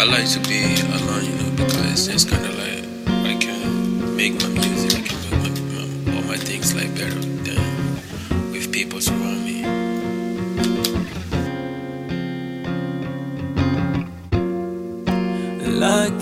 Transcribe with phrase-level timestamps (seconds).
[0.00, 2.84] I like to be alone, you know, because it's kind of like
[3.22, 7.20] I can make my music, I can do my, my, all my things like better
[7.44, 7.60] than
[8.50, 9.60] with people surround me.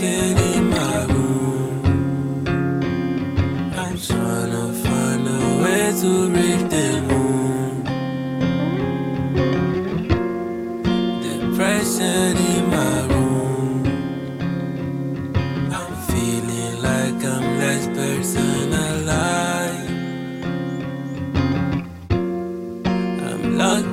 [0.01, 2.47] In my room.
[3.77, 5.31] I'm trying to find a
[5.63, 7.85] way to reach the moon.
[11.23, 12.58] Depression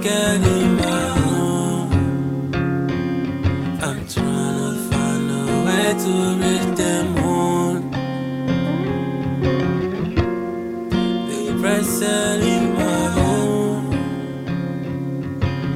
[0.08, 1.90] In my room.
[3.82, 7.76] I'm trying to find a way to reach the moon.
[11.28, 13.88] The pressure in my home.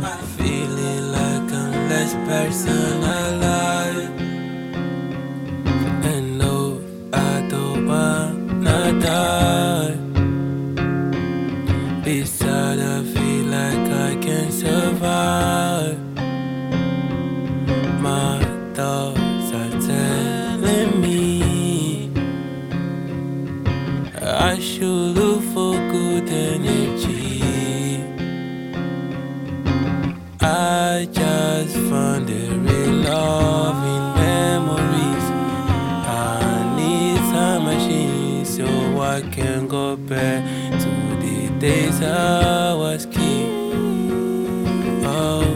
[0.04, 3.69] I'm feeling like I'm less person alive.
[24.60, 27.42] Should look for good energy.
[30.42, 35.26] I just found the real love in memories.
[36.06, 38.66] I need time machine so
[39.00, 40.44] I can go back
[40.82, 40.90] to
[41.23, 45.06] the days I was king.
[45.06, 45.56] Oh.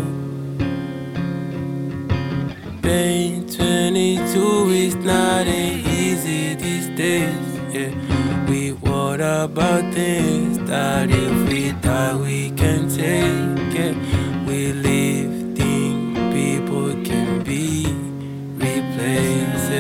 [2.82, 7.50] Being 22 is not easy these days.
[7.74, 7.92] Yeah,
[8.48, 8.73] we
[9.24, 13.96] about things that if we die we can take it.
[14.46, 17.86] We live, think people can be
[18.58, 19.72] replaced.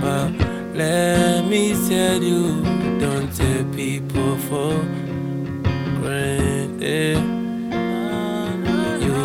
[0.00, 0.30] But
[0.76, 2.62] let me tell you,
[3.00, 4.74] don't take people for
[6.00, 7.18] granted.
[9.04, 9.18] You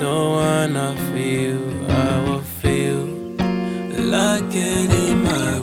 [0.00, 1.60] don't wanna feel
[1.90, 3.06] I feel.
[3.98, 5.61] like it in my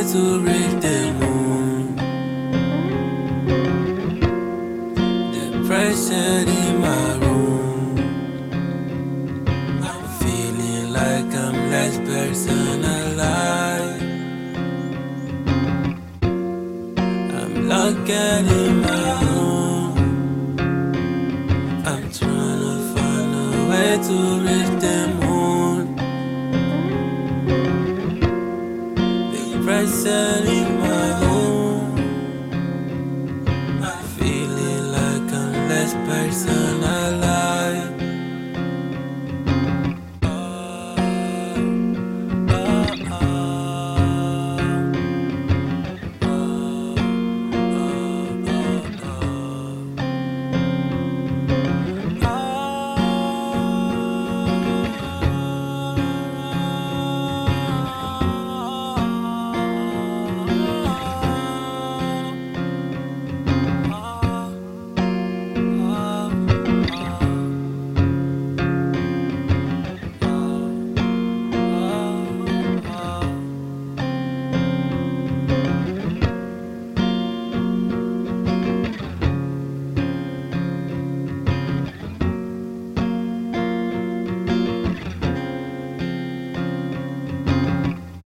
[0.00, 1.96] a to reach the moon.
[5.32, 7.98] Depression in my room.
[9.88, 14.02] I'm feeling like I'm less person alive.
[17.38, 19.92] I'm locked in my room.
[21.84, 25.39] I'm trying to find a way to reach the moon.
[29.70, 31.94] Pressure in my home.
[33.80, 36.82] I'm feeling like I'm less person